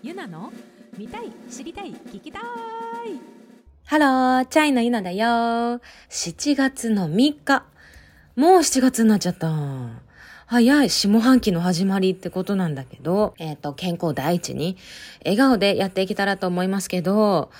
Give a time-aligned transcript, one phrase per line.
[0.00, 0.52] ゆなの
[0.96, 2.42] 見たい知りたい聞きたい
[3.84, 5.80] ハロー、チャイのゆなだよ。
[6.08, 7.64] 7月の3日。
[8.36, 9.50] もう7月になっちゃった。
[10.46, 14.76] 早い下半期の始まりってことなんだけど、えっ、と、健康第一に、
[15.24, 17.50] 笑顔でやっていけたらと思いますけど、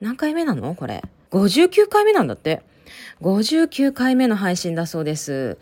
[0.00, 0.74] 何回目なの？
[0.74, 1.02] これ。
[1.30, 2.62] 59回目なんだって。
[3.20, 5.58] 59回目の配信だそうです。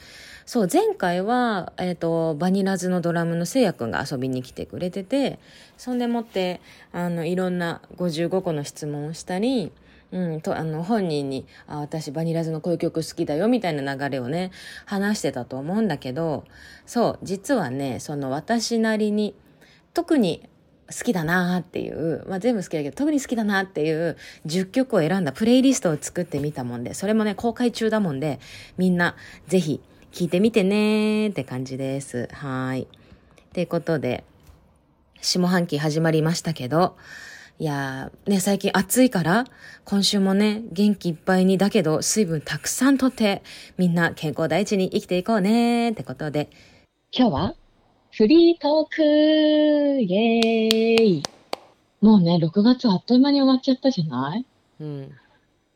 [0.50, 5.38] そう、前回は、えっ、と、バニラズのドラムのせいやくんが遊びに来てくれてて、
[5.76, 6.60] そんでもって、
[6.90, 9.70] あの、いろんな55個の質問をしたり、
[10.10, 14.50] うん、と、あの、本人に、あ、私バニラズのこういう曲好きだよ、みたいな流れをね、
[14.86, 16.42] 話してたと思うんだけど、
[16.84, 19.36] そう、実はね、その私なりに、
[19.94, 20.48] 特に
[20.88, 28.40] 好きだなーっていう、まあ、全部好きだけど、特に好きだなっていう10曲を選んだプレイリストを作ってみたもんで、それもね、公開中だもんで、
[28.78, 29.14] みんな、
[29.46, 29.80] ぜひ、
[30.12, 32.28] 聞いてみてねーって感じです。
[32.32, 32.82] はーい。
[32.82, 32.86] っ
[33.52, 34.24] てことで、
[35.20, 36.96] 下半期始まりましたけど、
[37.58, 39.44] いやー、ね、最近暑いから、
[39.84, 43.42] 今週もね、元気いっぱいにだけど、水分たくさんとって、
[43.78, 46.50] みんな健康第一に生きていこうねーってことで、
[47.12, 47.54] 今日は
[48.12, 51.22] フリートークイエーイ
[52.00, 54.46] もうね、6月あっという間に終わっちゃったじゃない？
[54.80, 55.12] うん。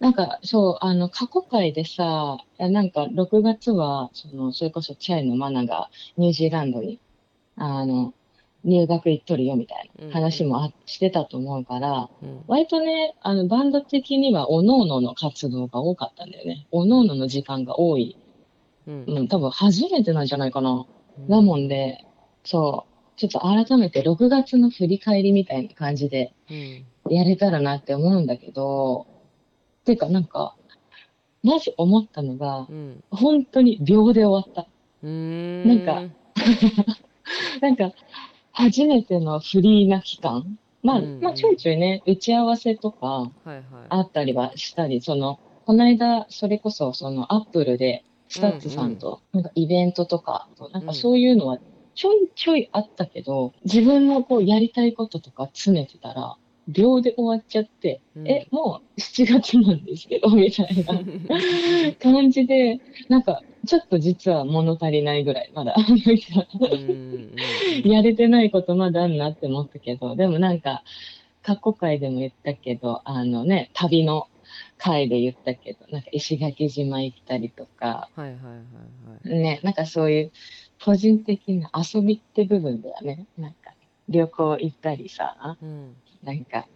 [0.01, 7.01] なんか、そう、あの、過去回でさ、なんか、6月は、その、それこそチャイのマナがニュージーランドに、
[7.57, 8.13] あの、
[8.65, 12.45] 入学行っとるよみたいな話もあしてたと思うから、うん。
[12.49, 16.67] 割とね、あの、バンド的には、おのおのの活動が多かったんだよね。
[16.71, 18.17] おのおのの時間が多い。
[18.87, 19.05] うん。
[19.07, 20.87] うん、多分初めてなんじゃないかな。
[21.29, 22.05] なもんで、
[22.43, 26.85] そう、ちょっと改めて6月の振り返りみたいな感じでうん。
[27.11, 29.07] やれたらなって思うんだけど、
[29.85, 30.57] ていうかなんか、
[31.43, 33.05] まず思ったのがう、ん。
[33.11, 34.69] 本当に秒で終わった。
[35.09, 35.69] ん。
[35.69, 36.03] なんか
[37.61, 37.93] なんか、
[38.53, 40.59] 初めてのフリーな期間。
[40.83, 43.63] まあ、うんうんまあちょいちょいね、打ち合わせとかはいはい。
[43.89, 51.59] あったりはしたり、その、この間、それこそ、その、アップルで、スタッツさんと、なんかイベントとか、なんかそういうのは
[51.95, 56.37] ちょいちょいあったけど、自分のこうやりたいこととか詰めてたら、
[56.69, 67.35] 秒で終わっちゃって、うんえ、もう7月なんですけど、みたいな 感じで、なんか、ちょっと実は物足りないぐらい、まだ、 うん。
[67.85, 70.83] やれてないことまだあるなって思ったけど、でもなんか、
[71.43, 74.29] 過去回でも言ったけど、あのね、旅の
[74.79, 78.41] 回で言ったけど、なんか石垣島行ったりとか、はいはいは
[79.27, 79.43] いはい。
[79.43, 80.33] ね、なんかそういう
[80.83, 83.75] 個人的な遊びって部分ではね、なんか
[84.09, 85.97] 旅行行ったりさ、うん。
[86.25, 86.67] なんか、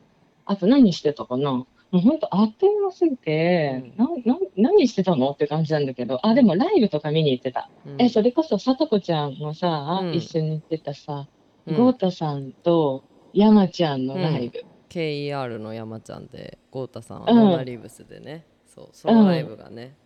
[0.44, 1.53] あと何してたかな？
[1.53, 7.70] もうほんとあっという間すぎて、なな何してたのって感じなんだけど、あ、でもライブとか見に行ってた。
[7.86, 8.03] うん。
[8.03, 10.14] え、それこそさとこちゃんもさ、うん。
[10.14, 11.26] 一緒に行ってたさ、
[11.66, 11.76] うん。
[11.76, 14.64] ゴータさんと山ちゃんのライブ。
[14.91, 17.38] KER の山ちゃんで豪太さんはうん。
[17.38, 19.97] モナリブスでね、そうそのライブがね、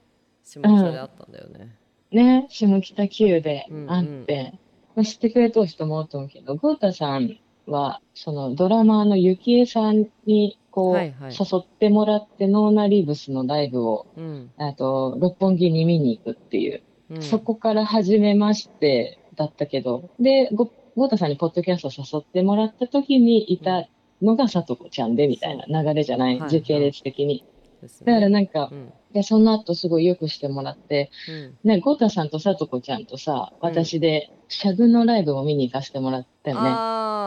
[0.45, 1.77] 下北であったんだよね、
[2.11, 4.55] ね、下北9でうんあって、
[4.97, 11.33] まあ知ってくれとる人も多いと思うけど、ゴータさんは、そのドラマーのゆきえさんに、こう、はいはい。
[11.33, 14.51] 誘ってもらって、ノーナリーブスのライブを、うん。
[14.57, 23.89] あと、六本木に見に行くっていう、うん、そこから始めましてだったけど、で、ごゴータさんにポッドキャスト誘ってもらった時にいた
[24.21, 27.45] のがさとこちゃんでみたいな流れじゃない、はい時系列的に。
[27.83, 28.13] ですね。
[28.13, 28.93] だからなんかう、ん。
[29.13, 31.69] で、その後すごいよくしてもらって、うん。
[31.69, 33.69] ね、ゴータさんとさとこちゃんとさ、うん。
[33.69, 36.71] 私で、シャグのライブを見に行かせてもらったよね。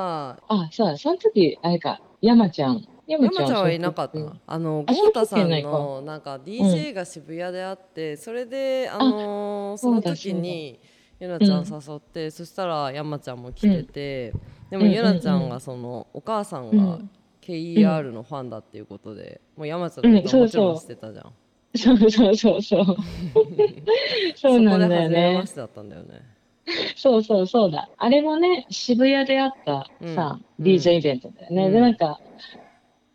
[0.06, 2.88] あああそうだ、その時、あれか、山ちゃん。
[3.08, 10.80] 山山ちゃんはいなかったあのあ豪太さんのなんか DJ が渋谷であって、それであのーその時に
[11.20, 14.34] ゆなちゃん誘って、そしたら山ちゃんも来てて、
[14.72, 17.10] でもうんゆなちゃんがそのお母さんがうん。
[17.46, 21.34] KER のファンだっていうことで、もう山ちゃんのことはもちろん知ってたじゃん、
[21.78, 22.86] そうそうそうそう。
[24.36, 25.50] そうなんだよそこで初めまねし。
[25.52, 26.35] てだったんだよね
[26.96, 27.90] そうそうそうだ。
[27.98, 31.66] あれもね、渋谷であったさ、うん DJ イベントだよね。
[31.68, 32.20] うんで、なんか、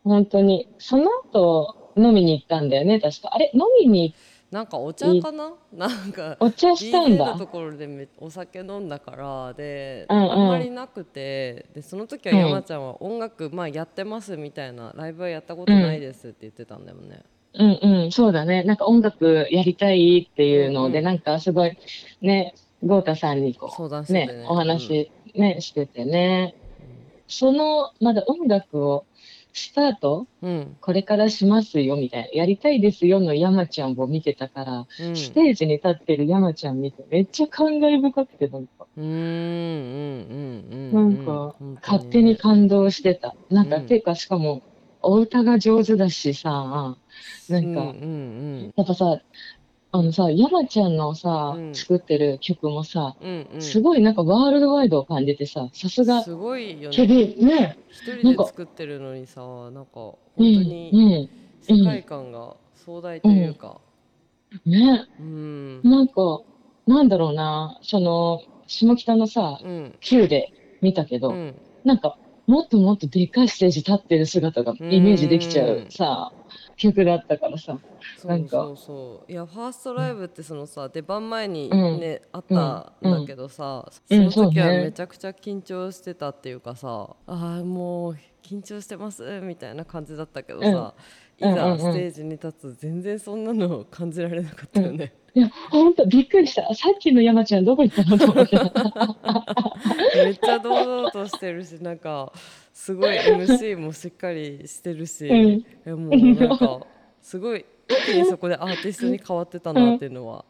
[0.03, 3.29] 本当に、その後、飲みに行ったんだよね、確か。
[3.33, 4.13] あれ、飲みに
[4.51, 5.53] なんかお茶かな？
[5.71, 7.47] なんかお茶したんだのと。
[7.47, 17.21] ころでめお酒飲んだからで、うんうんあんまりなくてでその時は山ちゃんは音楽、まあ、やってますみたいなライブはやったことないですって言ってたんだよね。
[17.53, 18.63] うんうん、そうだね。
[18.63, 21.77] なんか音楽やりたいっていうので、うんなんかすごい、
[22.21, 23.69] ね、豪太さんにこう、
[24.05, 24.25] しててね。
[24.27, 26.55] ね、お話、ね、しててね。
[27.27, 29.05] その、まだ音楽を
[29.53, 30.77] スタート、うん。
[30.79, 35.15] これからしますよみたいな、やりたいですよの山ちゃんを見てたから、うん。
[35.15, 43.35] ステージに立ってる山ちゃん見て、めっちゃ感慨深くて、なんか、うんうんうんうんなんか勝手に感動してた。
[43.49, 43.85] なんか、うん。
[43.87, 44.61] ていうか、しかも、
[45.01, 46.97] お歌が上手だしさ、
[47.49, 48.03] なんか、うんう
[48.69, 48.73] ん。
[48.75, 49.21] やっぱさ、
[49.93, 51.71] あのさ、山ちゃんのさ、うん。
[51.73, 53.61] 作ってる曲もさ、うんうん。
[53.63, 59.41] うんすごいなんかワールドワイドを感じてさ、さすが、すごいよケねビン、ね、一人で作ってるのにさ
[59.71, 61.29] なんか本当うん、にうん、
[61.61, 63.81] 世界観が壮大というか。
[64.65, 65.83] ね、うん。
[65.83, 66.41] なんか、
[66.87, 69.99] なんだろうな、その、下北のさ、うん。
[70.01, 71.61] 旧で見たけど、うん。
[71.83, 76.33] なんか、もっともっとでかいステージ立ってる姿がイメージできちゃうさ、
[76.81, 77.77] 曲だったからさ。
[78.25, 90.67] なんかそうそういやファーストライブってそのさ出番前にうんねあったんだけどさうんその時はめちゃくちゃ緊張してたっていうかさああもう緊張してますみたいな感じだったけどさ
[91.39, 95.13] いうんうんうんざステージに立つ全然そんなの感じられなかったよね。
[95.33, 96.63] いや、ほんと、びっくりした。
[96.75, 98.57] さっきの山ちゃんどこ行ったのと思って。
[100.23, 102.33] めっちゃ堂々としてるしなんか
[102.73, 105.65] すごい MC もしっかりしてるし、うん。
[105.85, 106.85] えもうなんか
[107.21, 110.45] すごい一気にそこでアーティストに変わってたなっていうのは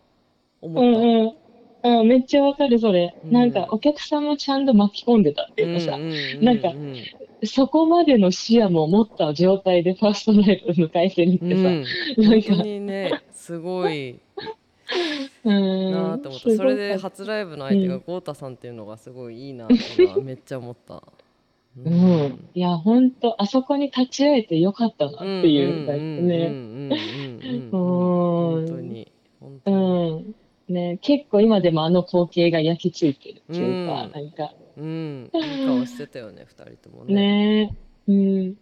[0.61, 0.99] 思った。
[0.99, 1.41] うんうん。
[1.83, 3.15] うん、めっちゃわかる、それ。
[3.23, 3.31] うん。
[3.31, 6.95] なんか、お客さんもちゃんと巻き込んでたっていうかさ、うんうんうんなんかうん。
[7.43, 11.69] そこまでの視野も持った状態でファーストライブ迎えてるってさ、
[12.17, 12.49] うん、なんか。
[12.49, 14.19] 本当にねすごい。
[15.43, 15.91] うん。
[15.91, 19.75] なと思った、それで初ライブの相手が豪太さんっていうのがすごいいいなって
[20.21, 21.01] めっちゃ思った。
[21.77, 22.49] うん。
[22.53, 25.85] いや、ほんと、あそこに立ち会えてよかったなっていう、
[26.21, 26.91] ね。
[27.71, 30.35] 本当に本当うに
[30.69, 30.73] ん。
[30.73, 37.13] ね、結構今でもあの光景が焼き付いてるっていうか、うんなんか、うんいい顔してたよね二人ともね。
[37.13, 37.75] ね。
[38.07, 38.55] うん。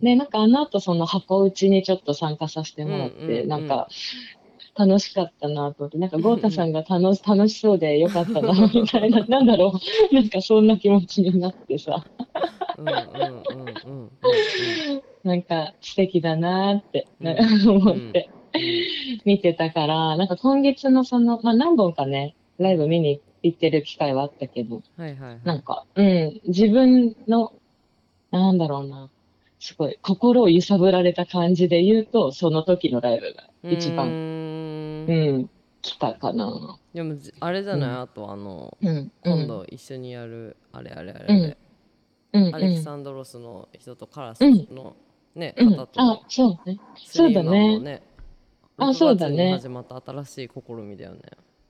[0.00, 3.88] なんかあの後その箱打ちにちょっと参加させてもらって、うんうんうんなんか
[4.74, 9.72] 楽しかったなと思って、なんか豪太さんが楽し楽しそうでよかったな、みたいな、 なんだろ
[10.10, 12.04] う、なんかそんな気持ちになってさ、
[15.24, 17.76] なんか素敵だなって、ねうん。
[17.76, 18.30] 思って。
[19.24, 25.40] 見てたから、なんか今月のその、まあ何本かね、ライブ見に行ってる機会はあったけど、はいはいはい。
[25.44, 27.52] なんか、うん、自分の、
[28.30, 29.08] なんだろうな、
[29.58, 34.08] すごい心を揺さぶられた感じで言うと、その時のライブが一う番、
[35.82, 36.78] 来たかな。
[36.94, 38.00] でもじあれじゃない、うん。
[38.02, 41.56] あとあのうん、今度一緒にやるあれあれあれ
[42.32, 44.68] あれ、アレキンサンドロスの人とカラスうん。
[44.70, 44.96] の
[45.34, 46.00] ね、うん、方と。
[46.00, 46.78] あ、そうね。
[46.96, 47.78] そうだね。
[47.78, 48.02] ね
[48.76, 49.52] あ6そうだね。
[49.52, 51.20] 始まった新しい試みだよね。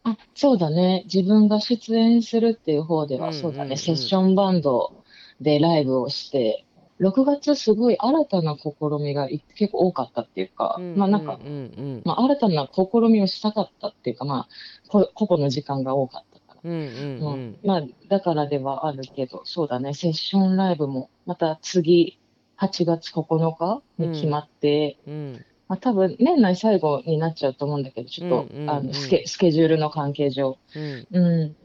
[0.04, 1.02] あ、そうだね。
[1.04, 3.34] 自分が出演するっていう方では、うん。
[3.34, 3.76] そうだね。
[3.76, 4.92] セッションバンド
[5.40, 6.64] でライブをして、
[7.00, 14.48] 6月すごい新たな試みがい結構多かったっていうか、まあなんか、うんうんまあ新たな試みをしたかったっていうか、まあ、
[14.88, 16.70] こ個々の時間が多かったから。
[16.70, 19.94] うんうんうんうんまあ、だからではあるけど、そうだね。
[19.94, 22.18] セッションライブも、また次、
[22.58, 30.58] 8月9日に決まって、うんまあ多分年内最後になっちゃうと思うんだけど、ちょっと、うんうんうんあのスケ、スケジュールの関係上。
[30.76, 31.56] うんうん。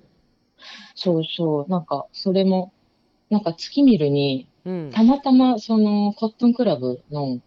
[0.95, 1.69] そうそう。
[1.69, 2.73] なんか、それも、
[3.29, 4.91] なんか月見るに、うん。
[4.91, 7.39] たまたまそのコットンクラブの、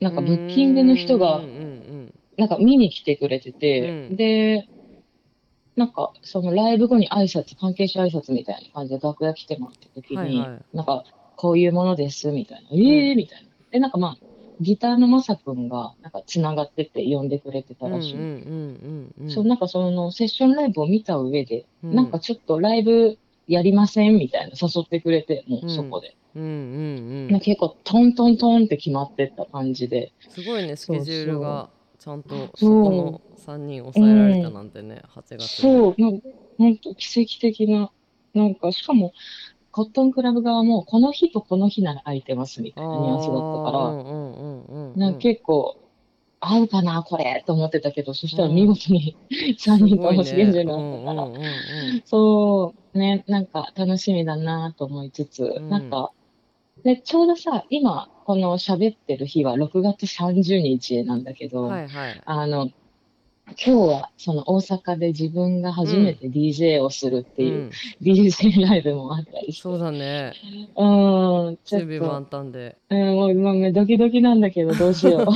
[0.00, 1.42] なんかブッキングの人が
[2.36, 4.16] なんか見に来てくれてて、うん。
[4.16, 4.68] で、
[5.74, 10.76] なんかそのライブ後に挨拶、関係者挨拶みたいな感じで楽屋来てもらった時に、はいはい。
[10.76, 11.04] なんか
[11.36, 13.48] こういうものですみたいな、ええー、みたいな。
[13.72, 14.16] で、なんかまあ、
[14.60, 18.14] ギターのまさくんがなんか繋がってて呼んでくれてたらしい。
[19.44, 21.94] なんかそのセッションライブを見た上で、うん。
[21.94, 26.08] なんかちょっとライブやりませんみたいな誘ってくれて、もうそこで。
[26.08, 27.40] うんうんうんなん。
[27.40, 30.12] か結構トントントンって決まってった感じで。
[30.28, 31.68] すごいねスケジュールが
[31.98, 35.46] ちゃんとそこの3人抑えられたなんてね、8月に。
[35.46, 37.90] そう、なんか本当奇跡的な、
[38.34, 39.12] なんかしかも、
[39.70, 44.98] コットンクラブ側もこの日とこの日なら空いてますみたいなニュアンスだったから、うんうんうんうんうん。
[44.98, 45.76] なんか結構、
[46.40, 49.16] 合うかな、これと思ってたけど、そしたら見事に
[49.58, 51.48] 3人ともスケジュールになったから、うんうんうんう
[51.98, 52.02] ん。
[52.04, 55.68] そう、ね、なんか楽しみだなと思いつつ、ん。
[55.68, 56.12] なんか、
[56.84, 62.22] で、ちょうどさ、今、この喋ってる日は6月30日なんだけど、はいはい。
[62.24, 62.70] あの、
[63.46, 67.70] 今日はその大阪で自分が初めて DJ をするっていう、うん。
[68.02, 70.34] DJ ライブもあったりして、そうだね。
[70.76, 72.76] うん、ちょっ準備と、万端で。
[72.90, 75.26] うん、もう今めドキドキなんだけど、どうしよう。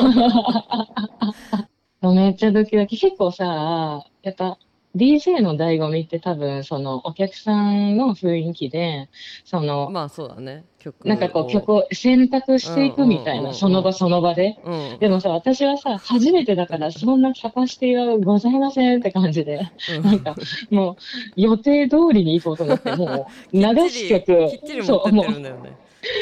[2.14, 2.99] めっちゃドキドキ。
[2.99, 4.58] 結構さ、やっぱ、
[4.94, 9.08] DJ の醍醐味って多分、そのお客さんの雰囲気で、
[9.44, 14.58] その、まあそうだね曲なんかこうを曲を選択していくみたいな、その場その場で。
[14.64, 20.02] うんでもさ、私はさ、初めてだから、そんなキャパシティはございませんって感じで、うん。
[20.02, 20.37] なんか、
[20.70, 20.96] もう、
[21.40, 24.50] 予定通りに行こうと思って、もう、 流し曲。
[24.50, 25.70] きっちり、持そう、ってもってるんだよね。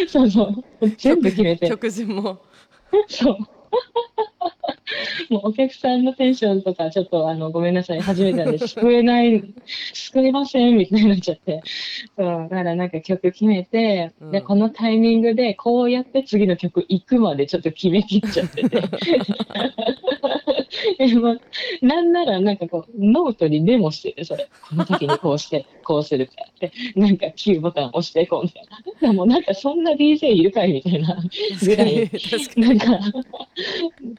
[0.06, 0.54] う、そうそう、
[0.96, 2.38] 全部決めて、曲順も。
[3.08, 3.36] そう。
[5.30, 9.42] もうお客さんのテンションとか、ちょっとあの、ごめんなさい、初めてなんで、 救えない、
[9.92, 11.62] 救えませんみたいになっちゃって。
[12.16, 18.82] そう、だからなんか曲決めて、うんで、このタイミングで、こうやって次の曲行くまでちょっと決めきっちゃってて。
[20.98, 21.36] でも
[21.82, 24.48] なんならなんかこう、ノートにメモしてて、それ。
[24.68, 28.62] この時にこうして、 こうするからって、なんか Q ボタン押していこうみたい
[29.00, 29.08] な。
[29.08, 31.16] でもなんかそんな DJ いるかいみたいな
[31.62, 32.10] ぐらい。
[32.56, 33.00] なんか、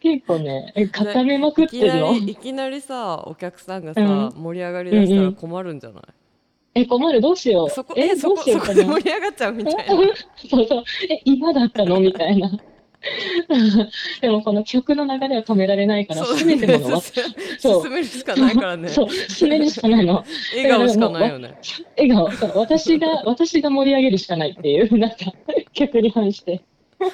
[0.02, 6.04] 結構ね、固めまくってるのいきなりさお客さんがさ、うん盛り上がりだしたら困るんじゃない、
[6.74, 7.70] え、困る、どうしよう。
[7.70, 8.76] そこえ、どうしよかな。
[8.76, 9.84] そうこで盛り上がっちゃうみたいな
[10.50, 10.84] そうそう。
[11.10, 12.00] え、今だったの？
[12.00, 12.50] みたいな。
[14.22, 17.02] でもこの曲の流れは止められないから、てものは、
[17.60, 17.84] そう。
[17.84, 18.90] 進めるしかないからね。
[18.90, 20.24] そう、進めるしかないの。
[20.56, 21.58] 笑顔しかないよね。
[21.98, 22.52] 笑顔、そう。
[22.56, 25.18] 私が、私が盛り上げるしかないっていう、なんか、
[25.74, 26.62] 曲に反して。
[27.00, 27.08] そ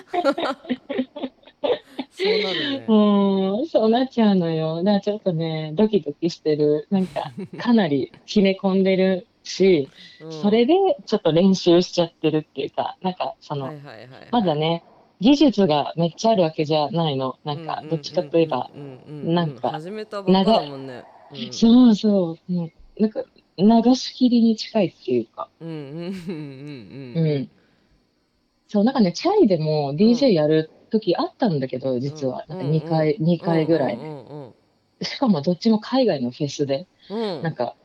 [2.24, 2.86] うなるね。
[2.88, 4.78] うん、そうなっちゃうのよ。
[4.78, 6.88] だからちょっとね、ドキドキしてる。
[6.90, 9.90] なんか、かなり決め込んでるし、
[10.22, 10.42] うん。
[10.42, 10.74] それで
[11.06, 14.08] ちょっと練習しちゃってるっていうか、なんか、その、はいはいはいはい。
[14.32, 14.84] まだね、
[15.20, 17.36] 技術がめっちゃあるわけじゃないの。
[17.44, 18.70] なんか、どっちかといえば、
[19.24, 21.04] なんか始めたばっかだもんね。
[21.32, 21.52] うん。
[21.52, 23.24] そうそう、もうなんか、
[23.58, 26.12] 流し切りに近いっていうか、うんうんうんうん
[27.16, 27.42] ううん。
[27.42, 27.50] ん。
[28.68, 32.46] そう、なんかね、チャイでも DJ やる時あったんだけど、実は。
[32.48, 34.00] なんか2回、2回ぐらい。
[35.02, 36.88] しかもどっちも海外のフェスで。
[37.10, 37.20] うん。
[37.20, 37.76] うんなんか、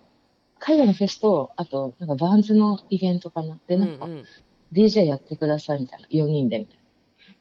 [0.59, 3.59] 海外のフェスと、あと、なんかバンズのイベントかな。
[3.67, 4.25] で、なんかう、ん
[4.73, 6.82] DJ やってくださいみたいな、4人でみたいな。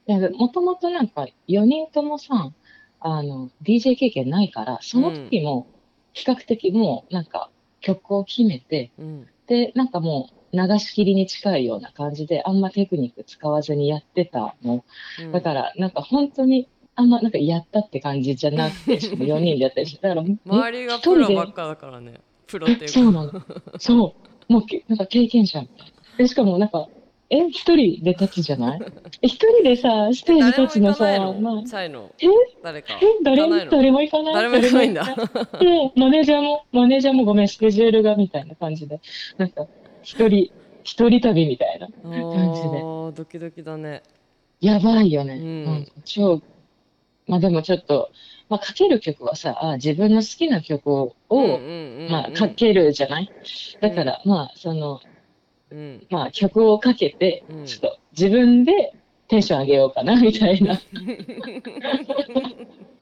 [0.08, 2.52] でもともとなんか、4人ともさ、
[3.00, 5.68] あの、DJ 経験ないから、その時も、
[6.14, 14.86] 比較的もう、なんか、曲を決めて、うんで、なんかもう、流し切りに近いような感じで、あんまテクニック使わずにやってたの。
[15.20, 23.32] うんだから、なんか本当に、あんまなんかやったって感じじゃなくて、しかも4人でやったりして、だから、 周りがプロばっかだからねプロっていうかそうなの。
[23.80, 24.16] そ
[24.50, 24.54] う。
[24.54, 25.94] もうけ、なんか経験者みたいな。
[26.18, 26.88] で、しかもなんか、
[27.34, 28.80] え、一人で立つじゃない？
[29.22, 32.28] え 一人でさ、ステージ立つのさ、のまあ、え？
[32.62, 33.00] 誰か。
[33.02, 33.48] え、誰？
[33.48, 33.72] も、行かないの？
[33.72, 34.34] 誰も行かない？
[34.36, 35.04] 誰も行かないんだ。
[35.60, 39.00] で、マネージャーも、マネージャーもごめん、スケジュールがみたいな感じで、
[39.38, 39.66] なんか、
[40.04, 40.52] 一人、
[40.84, 41.88] 一人旅みたいな。
[41.88, 42.68] あ感じで。
[42.68, 44.04] ードキドキだね。
[44.60, 45.36] やばいよね。
[45.36, 45.88] うん。
[46.04, 46.42] 超、
[47.28, 48.10] まあでもちょっと、
[48.50, 51.16] まあかける曲はさ、あ自分の好きな曲を、
[52.10, 53.32] まあかけるじゃない？
[53.80, 55.00] だから、まあその、
[55.72, 56.08] うん。
[56.10, 58.94] まあ曲をかけてうん、ちょっと自分で
[59.28, 60.80] テンション上げようかな、 みたいな。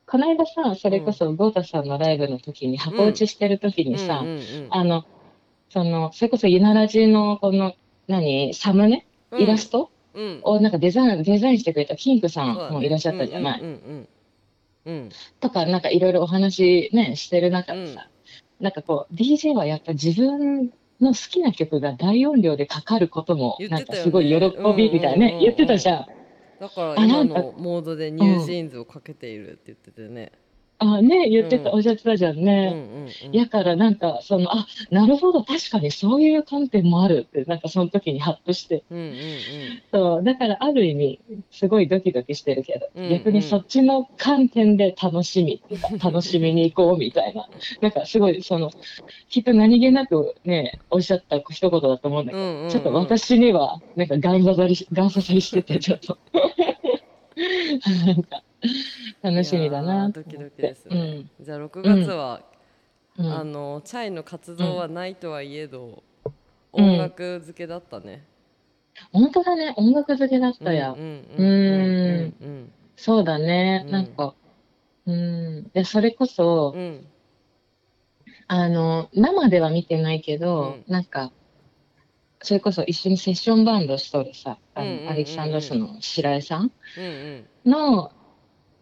[0.05, 5.05] この間さ、それこそゴータさんのライブの時に、箱打ちしてる時にさ、うんうんうんあの、
[5.69, 7.75] その、それこそユナラジのこの、
[8.07, 9.05] 何、サムネ？
[9.37, 9.91] イラスト？
[10.15, 10.39] うん。
[10.43, 13.61] をなんかデザイン、デザインしてくれたキンクさんもいらっしゃったじゃない？
[13.61, 14.07] うんうん
[14.85, 15.09] うんうん。
[15.39, 18.09] とか、なんかいろいろお話ね、してる中でさ、
[18.59, 20.71] なんかこう、DJ はやっぱ自分
[21.01, 24.35] の好きな曲が大音量でかかることも、なんかすごい喜
[24.75, 25.39] びみたいなね、うんうんうんうん。
[25.41, 26.05] 言ってたじゃん。
[26.59, 30.33] だから今のモードでニュージーンズをかけているって言っててね
[30.79, 32.71] あ、ね、言ってた、うんおっしゃってたじゃんうんね。
[32.73, 38.83] うんうんやからなんか、その、あ、なるほど、確かにそういう観点もあるって、なんかその時にハッとして。
[38.89, 39.13] うんうん
[39.91, 41.19] そう、だからある意味、
[41.51, 47.49] すごいドキドキしてるけど、うんうん逆にそっちの観点で楽しみっていうか、楽しみに行こうみたいな。
[47.81, 48.71] なんかすごい、その、
[49.29, 56.17] きっと何気なくね、おっしゃった一言だと思うんだけど、うんうちょっと私には、なんかガン刺さりし、ガン刺さりしてて、ちょっと。
[58.05, 58.43] なんか、
[59.21, 60.09] 楽しみだな。
[60.09, 61.29] ードキドキですね。
[61.39, 61.45] うん。
[61.45, 62.41] じゃあ6月は
[63.17, 63.31] うん。
[63.33, 66.03] あのチャイの活動はないとはいえど
[66.73, 66.85] うん。
[66.91, 68.25] 音楽漬けだったね。
[69.11, 70.91] 本当だね、音楽漬けだったや。
[70.91, 72.33] うん
[72.95, 73.91] そうだね、うん。
[73.91, 74.35] なんか、
[75.05, 75.69] うん。
[75.69, 76.81] で、それこそ、うん。
[76.81, 77.07] うん
[78.51, 80.91] あの、生では見てないけど、うん。
[80.91, 81.31] なんか、
[82.41, 87.47] それこそ一緒にセッションバンドしとるさ、あの、アレキサンドロスの白井さんうん。
[87.65, 88.11] の、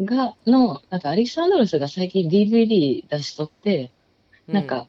[0.01, 3.91] が、の、なんかアレキサンドロスが最近 DVD 出しとって、
[4.47, 4.87] うなんか、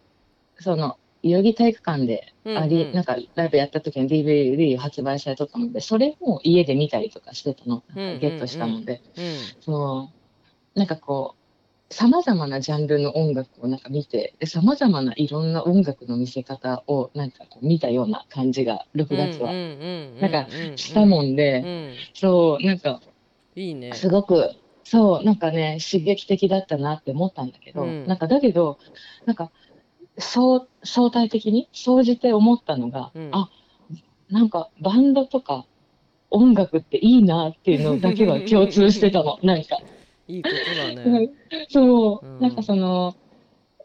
[0.60, 2.88] その、代々木体育館であり、うん。
[2.88, 9.24] うんなんかライブやった時に DVD 発売されとったので、それも家で見たりとかしてたの、うんうんうんゲットしたので、うん。
[9.60, 10.10] そ
[10.74, 11.36] う、なんかこ
[11.90, 19.52] う、様々なジャンルの音楽をなんか見て、で様々ないろんな音楽の見せ方をなんかこう見たような感じが6月は。
[20.20, 21.96] なんかしたもんで、うん。
[22.12, 23.00] そう、なんか
[23.54, 23.92] いいね。
[23.94, 24.50] すごく、
[24.90, 28.06] そう、なんかね、刺激的だったなって思ったんだけど、うん。
[28.06, 28.78] なんかだけど、
[29.26, 29.52] なんか、
[30.16, 33.28] そう、相対的に、総じて思ったのが、うん。
[33.32, 33.50] あ、
[34.30, 35.66] なんかバンドとか
[36.30, 39.78] 音楽っていいなっていうのだけは共通してたの、 なんか。
[40.26, 41.30] いいことだうんね。
[41.68, 42.40] そう、うん。
[42.40, 43.14] なんかその、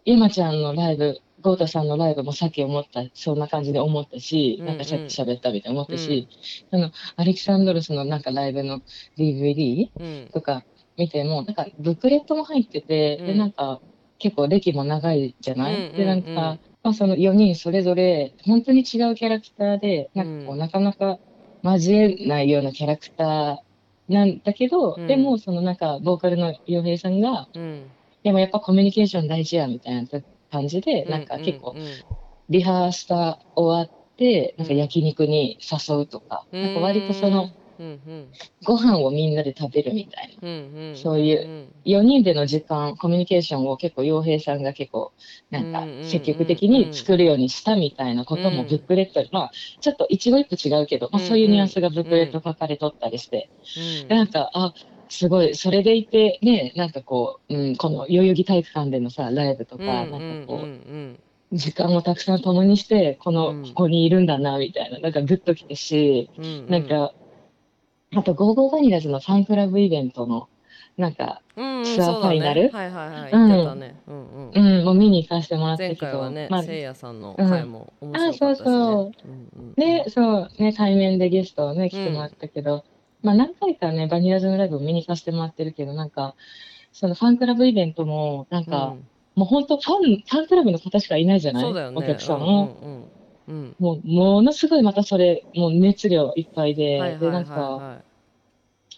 [0.06, 6.30] 山ちゃんのライブ、豪太さんのライブもさっき思った、そんな感じで思ったし、うんなんかさっき喋ったみたいに思ったし、
[6.72, 8.82] あの、アレキサンドロスのなんかライブの
[9.18, 10.30] DVD うん。
[10.34, 10.66] とか
[10.98, 13.82] 見ても、なんかブックレットも入ってて、で、うんなんか
[14.20, 21.20] 結構歴も長いじゃない、で、なんか、まあその4人それぞれ本当に違うキャラクターで、なんかこう、うんなかなか
[21.64, 23.58] 交えないようなキャラクター
[24.10, 27.90] なんだけど、うんでもそのなんかボーカルの洋平さんが、うん。
[28.24, 30.08] でもやっぱコミュニケーション大事やみたいな
[30.52, 31.84] 感じで、なんか結構うん
[32.50, 38.32] リハーサル終わって、なんか焼肉に誘うとか、うんなんか割とそのうんうん
[38.66, 40.48] ご飯をみんなで食べるみたいな。
[40.48, 40.96] うんうん。
[40.96, 45.14] そういう4人での時間、コミュニケーションを結構洋平さんが結構
[45.50, 49.52] なんか積極的に作るようにしたみたいなこともうんブックレットに、まあ
[49.82, 53.52] ちょっと一語一句違うけど、まあそういうニュアンスがブックレット書かれとったりして、
[54.10, 54.74] うなんか、あ、
[55.10, 61.20] すごい、それでいて、ね、なんかこう、うん、この代々木体育館でのさ、ライブとか、なんかこう、ん
[61.52, 63.64] 時間をたくさん共にして、この、うん。
[63.64, 66.68] ここにいるんだな、みたいな、なんかグッときてし、うんうん。
[66.68, 67.14] なんか、
[68.16, 70.48] あと、ゴーゴーバニラズのファンクラブイベントの、
[70.98, 72.70] なんか、うんうんツアーファイナル？
[72.70, 73.96] はいはいはいうん言ってたね。
[74.08, 74.80] うんうん。
[74.80, 78.48] うん、もう見に行かせてもらった前けど、回はねまあ、せいやさんの回も面白かったしね。
[78.52, 79.12] あそうそう。
[79.28, 79.74] うんうん。
[79.76, 82.86] ね、そう、ね、対面でゲストをね、来てもらったけど、
[83.22, 86.36] まあ何回かね、バニラズのライブを見に行かせてもらってるけど、なんか、
[86.92, 89.08] そのファンクラブイベントも、なんか、うん。
[89.36, 91.64] もう本当ファン、ファンクラブの方しかいないじゃない？
[91.64, 91.98] そうだよね。
[91.98, 92.64] お客さんうも。
[92.64, 93.04] んうん
[93.48, 98.02] うんもう、ものすごいまたそれ、もう熱量いっぱいで、で、ないんか、は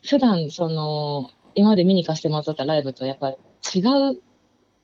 [0.05, 3.37] 普段、その、今まで見に行かせてもらったライブと、やっぱり
[3.75, 4.21] 違う、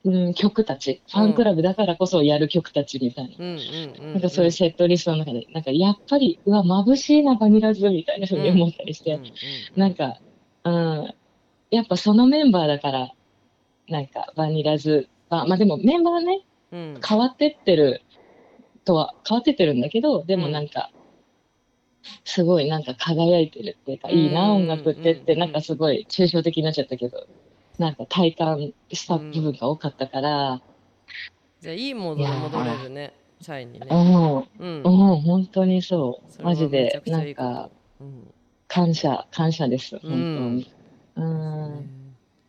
[0.03, 4.13] うん、曲たち、ファンクラブだからこそやる曲たちみたいな。
[4.13, 9.20] なんかそういうセットリストの中で、なんかやっぱり、うわ、眩しいな、バニラズみたいなふうに思ったりして、
[9.75, 10.20] なんか、
[10.63, 11.13] うん、
[11.70, 13.12] やっぱそのメンバーだから、
[13.88, 17.00] なんかバニラズ、まあ、まあでもメンバーね、うん。
[17.06, 18.02] 変わってってる
[18.86, 20.91] とは、変わってってるんだけど、でもなんか、
[22.26, 27.28] すごいなんか輝いてるっていうか、うんいいな、音楽ってって、うんなんかすごい抽象的になっちゃったけど、
[27.78, 30.62] なんか体感した部分が多かったから、
[31.62, 33.88] じゃあいいモードで戻れるね社員にね。
[33.89, 34.84] うん、うん。
[34.84, 36.44] うん、本当にそう。
[36.44, 38.34] マジで、なんか、うん。
[38.67, 40.72] 感謝、感謝です、本当に。
[41.17, 42.00] うん。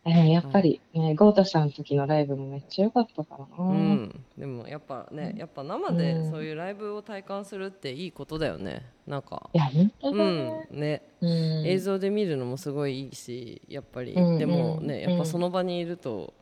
[0.05, 3.71] えーやっぱりね、ゴータさんの時のライブもめっちゃ良かったからな。
[3.71, 6.31] うん、でもやっぱねやっぱ生でうん。
[6.31, 8.85] そういうライブを体感するっていいことだよね。
[9.07, 9.49] なんか。
[9.53, 10.47] いや、本当うだん。
[10.47, 10.65] ね。
[10.71, 11.65] ねうん。
[11.65, 16.33] 映像で見るのもすごいいいしやっぱり、うんでもねやっぱその場にいると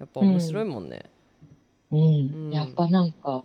[0.00, 1.04] やっぱ面白いもんね、
[1.92, 1.98] うん。
[1.98, 2.50] うん。
[2.50, 3.44] やっぱなんか、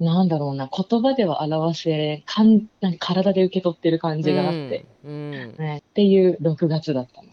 [0.00, 5.14] なんだろうな、言葉では表せかんなんか体で受け取ってる感じがあって、うん、う
[5.54, 5.56] ん。
[5.58, 7.28] ね、っていう6月だったの。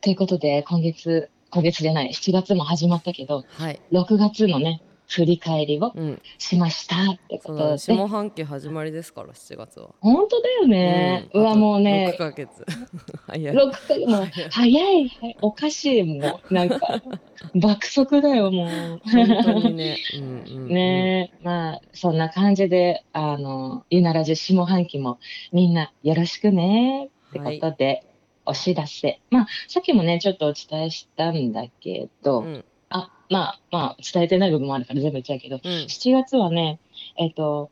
[0.00, 9.90] ということで、今月、今月じゃない、7月も始まったけど、はい、6月のね、振り返りをうん、しましたってことで、下半期始まりですから7月は。
[10.00, 11.28] 本当だよね。
[11.34, 12.14] うわ、もうね。
[12.14, 12.64] 6、ヶ月。
[13.26, 13.54] 早い。
[13.54, 15.36] 6ヶ月、もう、早い、はい。
[15.42, 17.02] おかしい、もう、なんか、
[17.54, 19.00] 爆速だよ、もう。
[19.04, 25.18] 本当にね、 うんうんうん、ねえ、まあ、そんな感じで、あの、ゆならじ下半期も
[25.52, 28.02] みんなよろしくね、ってことで、
[28.46, 29.20] お知らせ。
[29.30, 36.78] まあ、さっきもね、ちょっとお伝えしたんだけど、うんあ、まあ、まあ、伝えてない部分もあるから全部言っちゃうけど、うん7月はね、
[37.18, 37.70] えっ、と、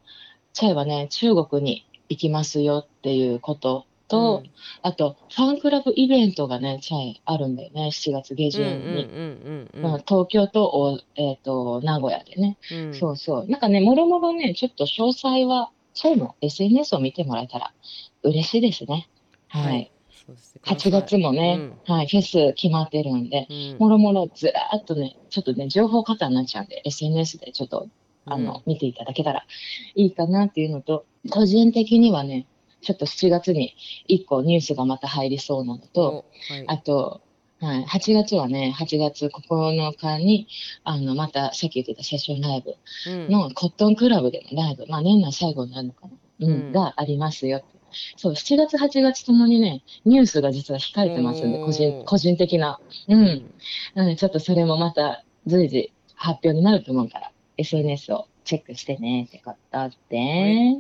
[0.53, 4.43] チャイはね、中国に行きますよっていうことと、
[4.83, 9.09] あと、ファンクラブイベントがね、チャイあるんだよね、7月下旬に。
[10.07, 13.47] 東京とお、えっと名古屋でね、うんそうそう。
[13.49, 17.73] なんかね、もろもろね、ちょっと詳細は、チャイの SNS を見てもらえたら
[18.23, 19.09] 嬉しいですね。
[19.49, 19.65] はい。
[19.65, 19.93] はい
[20.27, 23.57] そうしてくださ8い月もね、はい、フェス決まってるんで、うん。
[23.73, 27.89] うんもろもろずらーっとね、ちょっとね、情報過多になっちゃうんで、SNS でちょっと、
[28.25, 29.45] あの、見ていただけたら
[29.95, 32.47] いいかなっていうのと、個人的にはね、
[32.83, 33.75] ちょっと7月に
[34.09, 36.15] 1個ニュースがまた入りそうなのと、お
[36.53, 36.65] はい。
[36.69, 37.23] あと、
[37.61, 40.49] はい、8月はね、8月9日に、
[40.83, 42.75] あの、またさっき言ってたセッションライブ
[43.11, 43.31] うん。
[43.31, 46.51] のコットンクラブでのライブ、まあ年内最後になるのかな、うん。
[46.51, 47.63] うんがありますよ。
[48.17, 52.81] そう、7月、8月ともにね、ニュースが実は控えてますんで、個人、個人的な。
[53.09, 53.51] うん。
[53.95, 60.77] なので、ちょっとそれもまた随時発表になると思うから、SNS をチェックしてねってことで。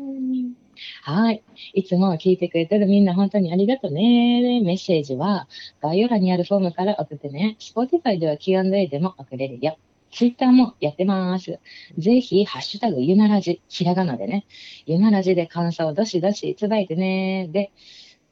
[1.02, 1.42] はい。
[1.74, 4.60] いつも聞いてくれてるみんな本当にありがとうね。
[4.62, 5.48] メッセージは
[5.80, 7.56] 概要欄にあるフォームから送ってね。
[7.60, 9.76] Spotify では Q&A でも送れるよ。
[10.12, 11.58] Twitter もやってます。
[11.98, 14.46] ぜひ、ハッシュタグゆならじ、ひらがなでね。
[14.86, 17.48] ゆならじで感想をどしどしいただいてね。
[17.50, 17.72] で、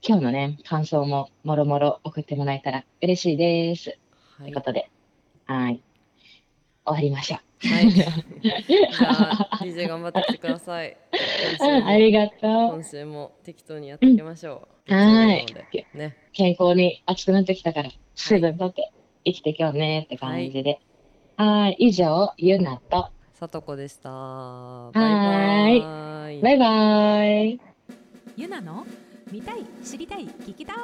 [0.07, 3.99] 今日のね、感想ももろもろ送ってもらえたら嬉しいです。
[4.39, 4.91] はということで、
[5.47, 5.83] はい。
[6.85, 7.69] 終わりましょう。
[7.69, 7.91] はい。
[7.91, 10.97] じゃあ DJ 頑張ってきてください。
[11.61, 12.41] うん、ありがとう。
[12.77, 14.95] 今週も適当にやっていきましょう。
[14.95, 16.17] はい適当なのでね。
[16.33, 18.93] 健康に暑くなってきたから、水分取って
[19.25, 20.71] 生きていこうねって感じで。
[20.71, 20.81] はい、
[21.79, 24.11] 以上、ゆなと、さとこでした。
[24.11, 26.41] バイバイ。
[26.43, 27.61] バイバイ。
[28.37, 28.87] ゆなの
[29.33, 30.77] 見たい知りたい聞きたい